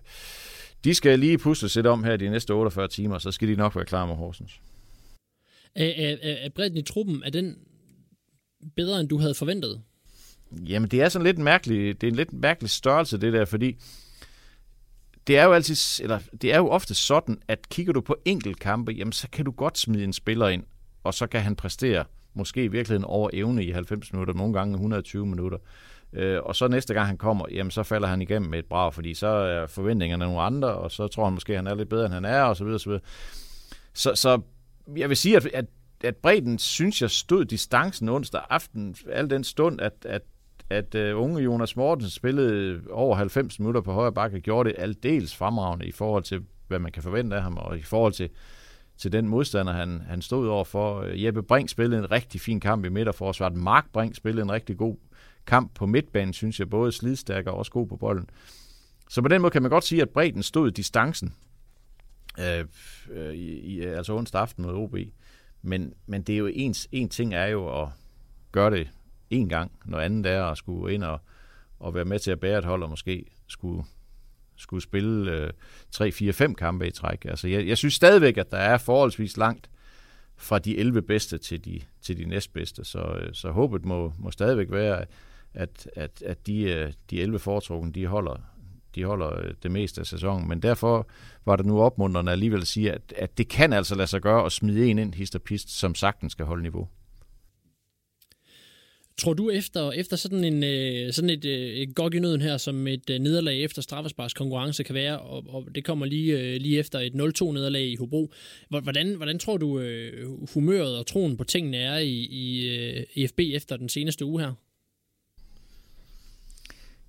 [0.83, 3.75] de skal lige pusle lidt om her de næste 48 timer, så skal de nok
[3.75, 4.61] være klar med Horsens.
[5.75, 7.57] Er, er, er, er bredden i truppen, er den
[8.75, 9.81] bedre, end du havde forventet?
[10.51, 13.77] Jamen, det er sådan lidt mærkelig, det er en lidt mærkelig størrelse, det der, fordi
[15.27, 18.91] det er jo altid, eller det er jo ofte sådan, at kigger du på enkeltkampe,
[18.91, 20.63] jamen så kan du godt smide en spiller ind,
[21.03, 24.73] og så kan han præstere måske i virkeligheden over evne i 90 minutter, nogle gange
[24.73, 25.57] 120 minutter.
[26.13, 28.93] Øh, og så næste gang han kommer, jamen så falder han igennem med et brag,
[28.93, 31.89] fordi så er forventningerne nogle andre, og så tror han måske, at han er lidt
[31.89, 33.01] bedre, end han er, og så videre, så videre.
[33.93, 34.41] Så, så
[34.97, 35.65] jeg vil sige, at, at,
[36.03, 40.21] at bredden, synes jeg, stod distancen onsdag aften, al den stund, at, at
[40.69, 45.35] at uh, unge Jonas Mortensen spillede over 90 minutter på højre bakke, gjorde det aldeles
[45.35, 48.29] fremragende i forhold til, hvad man kan forvente af ham, og i forhold til,
[48.97, 51.03] til den modstander, han, han stod over for.
[51.03, 53.55] Jeppe Brink spillede en rigtig fin kamp i midterforsvaret.
[53.55, 54.97] Mark Brink spillede en rigtig god
[55.47, 58.29] kamp på midtbanen, synes jeg, både slidstærk og også god på bolden.
[59.09, 61.33] Så på den måde kan man godt sige, at bredden stod distancen,
[62.39, 62.65] øh,
[63.11, 64.95] øh, i, i, altså onsdag aften mod OB.
[65.61, 67.89] Men, men det er jo ens, en ting er jo at
[68.51, 68.89] gøre det
[69.29, 69.71] en gang.
[69.85, 71.21] Noget andet er at skulle ind og,
[71.79, 73.83] og være med til at bære et hold, og måske skulle,
[74.55, 75.49] skulle spille øh,
[75.95, 77.25] 3-4-5 kampe i træk.
[77.25, 79.69] Altså, jeg, jeg synes stadigvæk, at der er forholdsvis langt
[80.35, 82.83] fra de 11 bedste til de, til de næstbedste.
[82.85, 85.05] Så, øh, så håbet må, må stadigvæk være,
[85.53, 88.35] at, at, at de, øh, de 11 foretrukne, de holder,
[88.95, 90.47] de holder øh, det meste af sæsonen.
[90.47, 91.07] Men derfor
[91.45, 94.45] var det nu opmuntrende alligevel at sige, at, at det kan altså lade sig gøre
[94.45, 96.87] at smide en ind hist som sagtens skal holde niveau.
[99.19, 102.57] Tror du efter, efter sådan, en, øh, sådan et, øh, et gok i nøden her,
[102.57, 106.61] som et øh, nederlag efter straffesparks konkurrence kan være, og, og det kommer lige, øh,
[106.61, 108.31] lige efter et 0-2 nederlag i Hobro,
[108.69, 112.67] hvordan, hvordan tror du øh, humøret og troen på tingene er i, i
[113.15, 114.53] EFB efter den seneste uge her?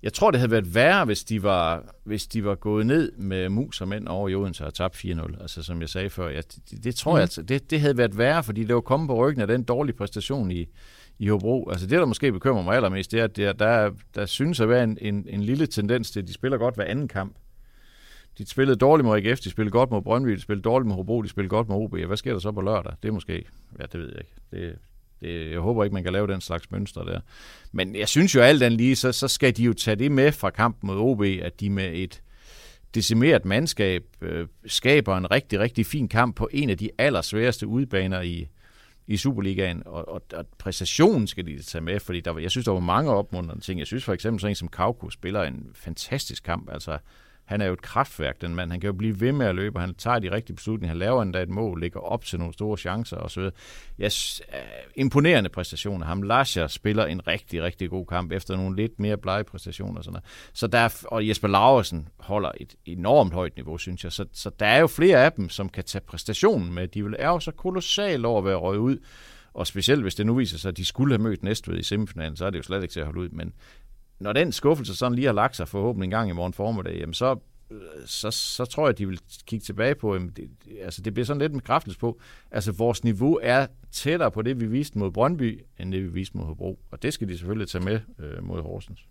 [0.03, 3.49] Jeg tror, det havde været værre, hvis de var, hvis de var gået ned med
[3.49, 5.41] mus og mænd over i Odense og tabt 4-0.
[5.41, 6.29] Altså, som jeg sagde før.
[6.29, 7.15] Ja, det, det tror mm.
[7.15, 9.63] jeg, altså, det, det havde været værre, fordi det var kommet på ryggen af den
[9.63, 10.65] dårlige præstation i,
[11.19, 11.69] i Hobro.
[11.69, 14.69] Altså det, der måske bekymrer mig allermest, det er, at der, der, der synes at
[14.69, 17.35] være en, en, en lille tendens til, at de spiller godt hver anden kamp.
[18.37, 21.21] De spillede dårligt mod AGF, de spillede godt mod Brøndby, de spillede dårligt mod Hobro,
[21.21, 21.97] de spillede godt mod OB.
[21.97, 22.93] Hvad sker der så på lørdag?
[23.03, 23.45] Det er måske,
[23.79, 24.33] ja, det ved jeg ikke.
[24.51, 24.77] Det,
[25.21, 27.19] det, jeg håber ikke, man kan lave den slags mønster der.
[27.71, 30.31] Men jeg synes jo alt andet lige, så, så skal de jo tage det med
[30.31, 32.21] fra kampen mod OB, at de med et
[32.95, 38.21] decimeret mandskab øh, skaber en rigtig, rigtig fin kamp på en af de allersværeste udbaner
[38.21, 38.47] i,
[39.07, 42.71] i Superligaen, og, og, og præstationen skal de tage med, fordi der, jeg synes, der
[42.71, 43.79] var mange opmuntrende ting.
[43.79, 46.69] Jeg synes for eksempel, sådan en som Kauko spiller en fantastisk kamp.
[46.71, 46.97] Altså,
[47.51, 48.71] han er jo et kraftværk, den mand.
[48.71, 50.87] Han kan jo blive ved med at løbe, og han tager de rigtige beslutninger.
[50.89, 53.41] Han laver endda et mål, ligger op til nogle store chancer osv.
[53.41, 53.51] Jeg
[54.05, 54.59] yes, øh,
[54.95, 56.05] imponerende præstationer.
[56.05, 59.97] Ham Lascher spiller en rigtig, rigtig god kamp efter nogle lidt mere blege præstationer.
[59.97, 60.25] Og, sådan noget.
[60.53, 64.11] Så der, og Jesper Laursen holder et enormt højt niveau, synes jeg.
[64.11, 66.87] Så, så der er jo flere af dem, som kan tage præstationen med.
[66.87, 68.97] De vil er jo så kolossalt over at være røget ud.
[69.53, 72.35] Og specielt hvis det nu viser sig, at de skulle have mødt Næstved i semifinalen,
[72.35, 73.29] så er det jo slet ikke til at holde ud.
[73.29, 73.53] Men
[74.21, 77.13] når den skuffelse sådan lige har lagt sig forhåbentlig en gang i morgen formiddag, jamen
[77.13, 77.35] så,
[77.71, 80.49] øh, så, så tror jeg, at de vil kigge tilbage på, jamen det,
[80.81, 82.19] altså det bliver sådan lidt med kraftens på,
[82.51, 86.37] altså vores niveau er tættere på det, vi viste mod Brøndby, end det, vi viste
[86.37, 86.79] mod Hobro.
[86.91, 89.07] Og det skal de selvfølgelig tage med øh, mod Horsens.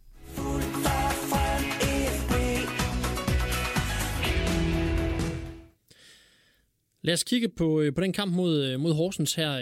[7.02, 9.52] Lad os kigge på, øh, på den kamp mod, øh, mod Horsens her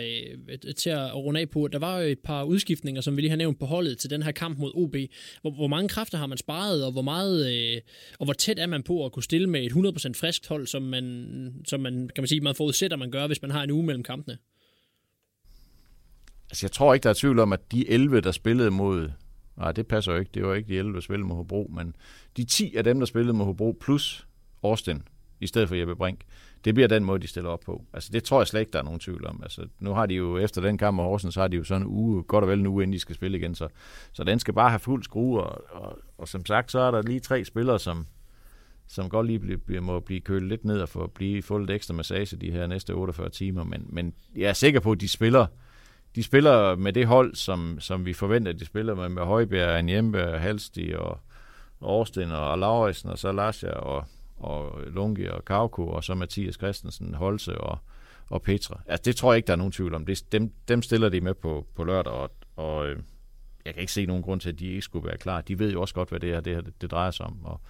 [0.49, 1.69] øh, til at runde af på.
[1.69, 4.23] Der var jo et par udskiftninger, som vi lige har nævnt på holdet til den
[4.23, 4.97] her kamp mod OB.
[5.41, 7.83] Hvor, hvor mange kræfter har man sparet, og hvor meget
[8.19, 9.77] og hvor tæt er man på at kunne stille med et 100%
[10.21, 13.51] friskt hold, som man, som man kan man sige, man forudsætter, man gør, hvis man
[13.51, 14.39] har en uge mellem kampene?
[16.51, 19.11] Altså, jeg tror ikke, der er tvivl om, at de 11, der spillede mod...
[19.57, 20.31] Nej, det passer jo ikke.
[20.35, 21.97] Det var ikke de 11, der spillede mod Hobro, men
[22.37, 24.27] de 10 af dem, der spillede mod Hobro, plus
[24.63, 25.03] Årsten,
[25.41, 26.21] i stedet for Jeppe Brink,
[26.65, 27.85] det bliver den måde, de stiller op på.
[27.93, 29.41] Altså, det tror jeg slet ikke, der er nogen tvivl om.
[29.43, 31.83] Altså, nu har de jo, efter den kamp med Horsens, så har de jo sådan
[31.83, 33.55] en uge, godt og vel en uge, inden de skal spille igen.
[33.55, 33.69] Så,
[34.13, 37.03] så den skal bare have fuld skrue, og, og, og som sagt, så er der
[37.03, 38.07] lige tre spillere, som,
[38.87, 41.95] som godt lige bliver, må blive kølet lidt ned og få blive, få lidt ekstra
[41.95, 43.65] massage de her næste 48 timer.
[43.65, 45.47] Men, men jeg er sikker på, at de spiller,
[46.15, 50.19] de spiller med det hold, som, som vi forventer, de spiller med, med Højbjerg, Anjembe,
[50.19, 51.21] Halsti og
[51.81, 54.05] Årsten og Lauritsen og så Lasja og
[54.39, 57.79] og Lunge og Kauko, og så Mathias Christensen, Holse og,
[58.31, 58.81] og Petra.
[58.87, 60.07] Altså, det tror jeg ikke, der er nogen tvivl om.
[60.07, 62.99] Det, dem, dem stiller de med på, på lørdag, og, og øh,
[63.65, 65.41] jeg kan ikke se nogen grund til, at de ikke skulle være klar.
[65.41, 67.45] De ved jo også godt, hvad det her, det, her, det, det drejer sig om,
[67.45, 67.61] og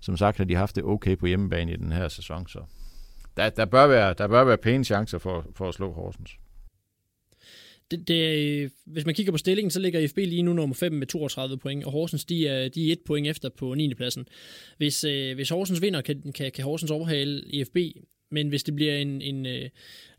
[0.00, 2.60] som sagt har de haft det okay på hjemmebane i den her sæson, så
[3.36, 6.38] der, der, bør, være, der bør være pæne chancer for, for at slå Horsens
[7.90, 10.92] det, det, øh, hvis man kigger på stillingen, så ligger FB lige nu nummer 5
[10.92, 13.94] med 32 point, og Horsens de er, de er et point efter på 9.
[13.94, 14.28] pladsen.
[14.76, 17.76] Hvis, øh, hvis Horsens vinder, kan, kan, kan Horsens overhale FB,
[18.30, 19.68] men hvis det bliver en, en, øh,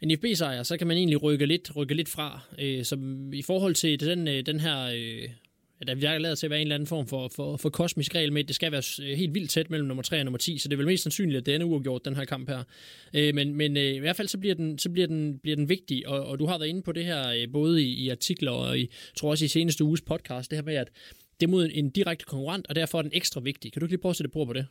[0.02, 2.42] en FB-sejr, så kan man egentlig rykke lidt, rykke lidt fra.
[2.60, 2.98] Øh, så
[3.34, 5.30] i forhold til den, øh, den her øh,
[5.88, 8.34] der virker lavet til at være en eller anden form for, for, for kosmisk regel
[8.34, 10.68] med, det skal være øh, helt vildt tæt mellem nummer 3 og nummer 10, så
[10.68, 12.64] det er vel mest sandsynligt, at det er uafgjort, den her kamp her.
[13.14, 15.70] Øh, men men øh, i hvert fald så bliver den, så bliver den, bliver den
[15.70, 18.52] vigtig, og, og du har været inde på det her øh, både i, i artikler
[18.52, 20.88] og i, tror også i seneste uges podcast, det her med, at
[21.40, 23.74] det er mod en direkte konkurrent, og derfor er den ekstra vigtig.
[23.74, 24.66] Kan du ikke lige prøve at sætte på på det?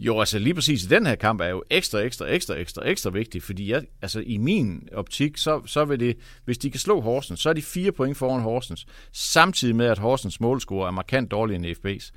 [0.00, 3.10] Jo, altså lige præcis i den her kamp er jo ekstra, ekstra, ekstra, ekstra, ekstra
[3.10, 7.00] vigtig, fordi jeg, altså i min optik, så, så vil det, hvis de kan slå
[7.00, 11.30] Horsens, så er de fire point foran Horsens, samtidig med, at Horsens målscore er markant
[11.30, 12.10] dårligere end FB's.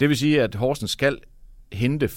[0.00, 1.18] Det vil sige, at Horsens skal
[1.72, 2.10] hente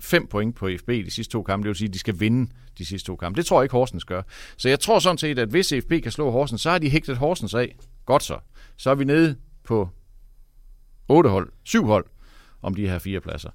[0.00, 1.64] fem point på FB de sidste to kampe.
[1.64, 3.36] Det vil sige, at de skal vinde de sidste to kampe.
[3.36, 4.22] Det tror jeg ikke, Horsens gør.
[4.56, 7.16] Så jeg tror sådan set, at hvis FB kan slå Horsens, så har de hægtet
[7.16, 7.76] Horsens af.
[8.06, 8.38] Godt så.
[8.76, 9.88] Så er vi nede på
[11.08, 12.06] otte hold, syv hold
[12.62, 13.50] om de her fire pladser.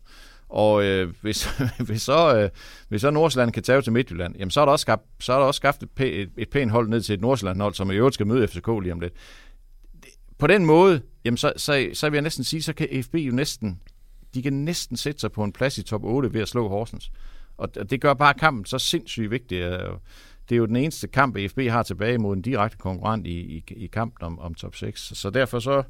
[0.50, 1.50] Og øh, hvis,
[1.88, 2.50] hvis, så, øh,
[2.90, 5.38] hvis så Nordsjælland kan tage til Midtjylland, jamen så er der også skabt, så er
[5.38, 7.96] der også skabt et, pæ, et, et pænt hold ned til et Nordsjælland-hold, som i
[7.96, 9.14] øvrigt skal møde FCK lige om lidt.
[10.38, 13.32] På den måde, jamen så, så, så vil jeg næsten sige, så kan FB jo
[13.32, 13.82] næsten,
[14.34, 17.12] de kan næsten sætte sig på en plads i top 8 ved at slå Horsens.
[17.58, 19.56] Og det gør bare kampen så sindssygt vigtig.
[19.56, 19.94] Øh,
[20.50, 23.64] det er jo den eneste kamp, FB har tilbage mod en direkte konkurrent i, i,
[23.76, 25.12] i kampen om, om top 6.
[25.16, 25.84] Så derfor så,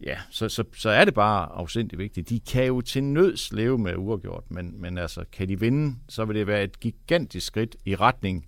[0.00, 2.28] ja, så, så, så er det bare afsindig vigtigt.
[2.28, 6.24] De kan jo til nøds leve med uafgjort, men, men altså, kan de vinde, så
[6.24, 8.46] vil det være et gigantisk skridt i retning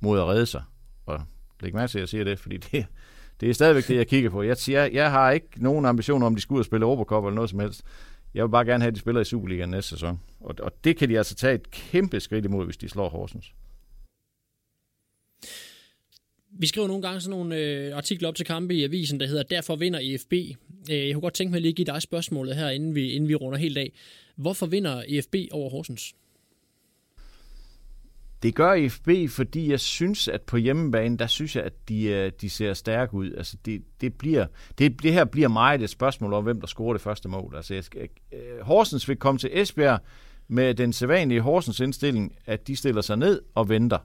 [0.00, 0.62] mod at redde sig.
[1.06, 1.20] Og
[1.60, 2.86] læg mærke til, at jeg siger det, fordi det,
[3.40, 4.42] det er stadigvæk det, jeg kigger på.
[4.42, 7.34] Jeg, siger, jeg har ikke nogen ambition om, de skal ud og spille Europacup eller
[7.34, 7.82] noget som helst.
[8.34, 10.20] Jeg vil bare gerne have, at de spiller i Superligaen næste sæson.
[10.40, 13.52] Og, og det kan de altså tage et kæmpe skridt imod, hvis de slår Horsens.
[16.58, 19.42] Vi skriver nogle gange sådan nogle øh, artikler op til kampe i avisen, der hedder
[19.42, 20.32] Derfor vinder EFB.
[20.90, 23.28] Øh, jeg kunne godt tænke mig lige at give dig spørgsmålet her, inden vi, inden
[23.28, 23.92] vi runder helt af.
[24.36, 26.14] Hvorfor vinder EFB over Horsens?
[28.42, 32.32] Det gør EFB, fordi jeg synes, at på hjemmebane, der synes jeg, at de, øh,
[32.40, 33.32] de ser stærke ud.
[33.32, 34.46] Altså det, det, bliver,
[34.78, 37.56] det, det her bliver meget et spørgsmål om, hvem der scorer det første mål.
[37.56, 40.00] Altså jeg skal, øh, Horsens vil komme til Esbjerg
[40.48, 43.98] med den sædvanlige Horsens indstilling, at de stiller sig ned og venter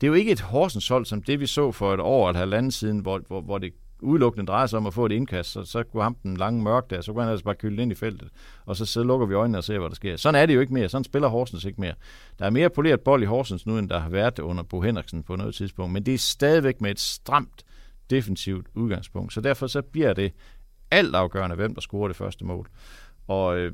[0.00, 2.38] det er jo ikke et Horsens hold, som det vi så for et år eller
[2.38, 5.64] halvandet siden, hvor, hvor, hvor det udelukkende drejer sig om at få et indkast, så,
[5.64, 7.94] så kunne ham den lange mørk der, så kunne han altså bare kylde ind i
[7.94, 8.28] feltet,
[8.66, 10.16] og så, så lukker vi øjnene og ser, hvad der sker.
[10.16, 10.88] Sådan er det jo ikke mere.
[10.88, 11.94] Sådan spiller Horsens ikke mere.
[12.38, 15.22] Der er mere poleret bold i Horsens nu, end der har været under Bo Henriksen
[15.22, 17.64] på noget tidspunkt, men det er stadigvæk med et stramt
[18.10, 19.32] defensivt udgangspunkt.
[19.32, 20.32] Så derfor så bliver det
[20.90, 22.68] alt afgørende, hvem der scorer det første mål.
[23.28, 23.72] Og øh,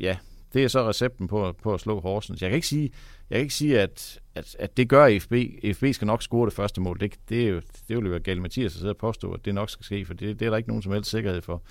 [0.00, 0.16] ja,
[0.54, 2.42] det er så recepten på, på at slå Horsens.
[2.42, 2.90] Jeg kan ikke sige,
[3.30, 5.32] jeg kan ikke sige at, at, at det gør FB.
[5.76, 7.00] FB skal nok score det første mål.
[7.00, 9.44] Det, det, er jo, det vil jo være galt Mathias at sidde og påstå, at
[9.44, 11.62] det nok skal ske, for det, det er der ikke nogen som helst sikkerhed for.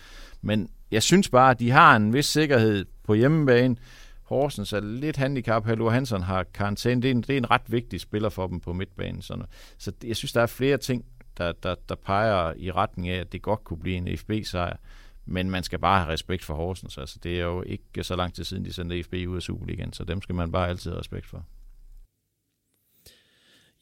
[0.42, 3.76] Men jeg synes bare, at de har en vis sikkerhed på hjemmebane.
[4.24, 5.66] Horsens er lidt handicap.
[5.66, 7.02] Hallo Hansen har karantæne.
[7.02, 9.22] Det er, en, det er en ret vigtig spiller for dem på midtbanen.
[9.22, 9.38] Så,
[9.78, 11.06] så jeg synes, der er flere ting,
[11.38, 14.78] der, der, der peger i retning af, at det godt kunne blive en FB-sejr.
[15.28, 16.98] Men man skal bare have respekt for Horsens.
[16.98, 19.94] Altså, det er jo ikke så lang tid siden, de sendte FB ud af Superligaen,
[19.94, 21.46] så dem skal man bare altid have respekt for.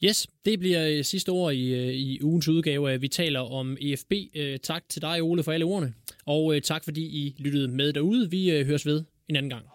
[0.04, 3.00] Yes, det bliver øh, sidste ord i, øh, i ugens udgave.
[3.00, 4.12] Vi taler om EFB.
[4.34, 5.94] Øh, tak til dig, Ole, for alle ordene.
[6.26, 8.30] Og tak, fordi I lyttede med derude.
[8.30, 9.66] Vi høres ved en anden gang.